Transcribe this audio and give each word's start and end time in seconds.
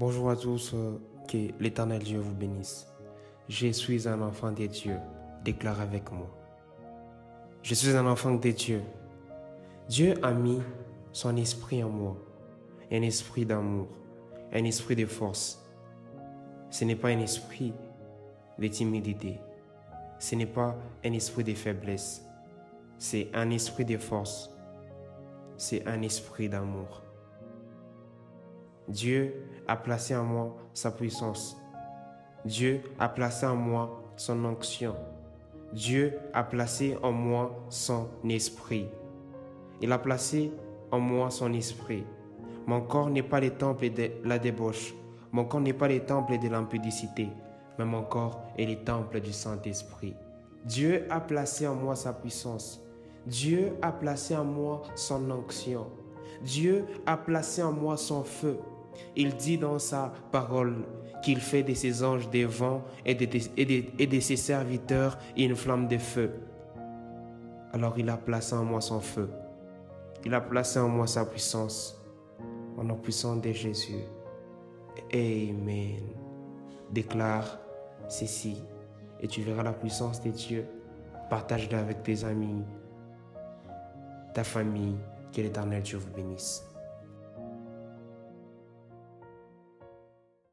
Bonjour 0.00 0.30
à 0.30 0.36
tous, 0.36 0.72
euh, 0.72 0.98
que 1.28 1.52
l'éternel 1.62 2.02
Dieu 2.02 2.20
vous 2.20 2.32
bénisse. 2.32 2.86
Je 3.50 3.70
suis 3.70 4.08
un 4.08 4.22
enfant 4.22 4.50
de 4.50 4.64
Dieu, 4.64 4.96
déclare 5.44 5.78
avec 5.78 6.10
moi. 6.10 6.26
Je 7.62 7.74
suis 7.74 7.94
un 7.94 8.06
enfant 8.06 8.32
de 8.32 8.50
Dieu. 8.50 8.80
Dieu 9.90 10.14
a 10.22 10.32
mis 10.32 10.62
son 11.12 11.36
esprit 11.36 11.84
en 11.84 11.90
moi, 11.90 12.16
un 12.90 13.02
esprit 13.02 13.44
d'amour, 13.44 13.88
un 14.54 14.64
esprit 14.64 14.96
de 14.96 15.04
force. 15.04 15.62
Ce 16.70 16.82
n'est 16.86 16.96
pas 16.96 17.08
un 17.08 17.20
esprit 17.20 17.74
de 18.58 18.68
timidité, 18.68 19.38
ce 20.18 20.34
n'est 20.34 20.46
pas 20.46 20.78
un 21.04 21.12
esprit 21.12 21.44
de 21.44 21.52
faiblesse, 21.52 22.24
c'est 22.96 23.28
un 23.34 23.50
esprit 23.50 23.84
de 23.84 23.98
force, 23.98 24.50
c'est 25.58 25.86
un 25.86 26.00
esprit 26.00 26.48
d'amour. 26.48 27.02
Dieu 28.88 29.34
a 29.70 29.76
placé 29.76 30.16
en 30.16 30.24
moi 30.24 30.56
sa 30.74 30.90
puissance. 30.90 31.56
Dieu 32.44 32.82
a 32.98 33.08
placé 33.08 33.46
en 33.46 33.54
moi 33.54 34.02
son 34.16 34.44
onction. 34.44 34.96
Dieu 35.72 36.18
a 36.34 36.42
placé 36.42 36.98
en 37.04 37.12
moi 37.12 37.56
son 37.68 38.08
esprit. 38.28 38.88
Il 39.80 39.92
a 39.92 39.98
placé 39.98 40.52
en 40.90 40.98
moi 40.98 41.30
son 41.30 41.52
esprit. 41.52 42.04
Mon 42.66 42.80
corps 42.80 43.10
n'est 43.10 43.22
pas 43.22 43.38
le 43.38 43.50
temple 43.50 43.90
de 43.90 44.10
la 44.24 44.40
débauche. 44.40 44.92
Mon 45.30 45.44
corps 45.44 45.60
n'est 45.60 45.72
pas 45.72 45.86
le 45.86 46.00
temple 46.00 46.40
de 46.40 46.48
l'impudicité. 46.48 47.28
Mais 47.78 47.84
mon 47.84 48.02
corps 48.02 48.42
est 48.58 48.66
le 48.66 48.82
temple 48.82 49.20
du 49.20 49.32
Saint-Esprit. 49.32 50.16
Dieu 50.64 51.06
a 51.10 51.20
placé 51.20 51.68
en 51.68 51.76
moi 51.76 51.94
sa 51.94 52.12
puissance. 52.12 52.82
Dieu 53.24 53.74
a 53.82 53.92
placé 53.92 54.34
en 54.34 54.44
moi 54.44 54.82
son 54.96 55.30
onction. 55.30 55.86
Dieu 56.42 56.86
a 57.06 57.16
placé 57.16 57.62
en 57.62 57.70
moi 57.70 57.96
son 57.96 58.24
feu. 58.24 58.58
Il 59.16 59.36
dit 59.36 59.58
dans 59.58 59.78
sa 59.78 60.12
parole 60.30 60.84
qu'il 61.22 61.40
fait 61.40 61.62
de 61.62 61.74
ses 61.74 62.02
anges 62.02 62.30
des 62.30 62.44
vents 62.44 62.82
et 63.04 63.14
de, 63.14 64.20
ses 64.20 64.36
serviteurs 64.36 65.18
une 65.36 65.56
flamme 65.56 65.88
de 65.88 65.98
feu. 65.98 66.32
Alors 67.72 67.98
il 67.98 68.08
a 68.08 68.16
placé 68.16 68.54
en 68.54 68.64
moi 68.64 68.80
son 68.80 69.00
feu. 69.00 69.30
Il 70.24 70.34
a 70.34 70.40
placé 70.40 70.78
en 70.78 70.88
moi 70.88 71.06
sa 71.06 71.24
puissance. 71.24 71.96
Au 72.76 72.82
nom 72.82 72.96
puissant 72.96 73.36
de 73.36 73.52
Jésus. 73.52 74.04
Amen. 75.12 76.02
Déclare 76.90 77.58
ceci 78.08 78.62
et 79.20 79.28
tu 79.28 79.42
verras 79.42 79.62
la 79.62 79.72
puissance 79.72 80.22
de 80.22 80.30
Dieu. 80.30 80.66
Partage-le 81.28 81.76
avec 81.76 82.02
tes 82.02 82.24
amis, 82.24 82.64
ta 84.34 84.44
famille. 84.44 84.96
Que 85.32 85.42
l'éternel 85.42 85.82
Dieu 85.82 85.98
vous 85.98 86.10
bénisse. 86.10 86.69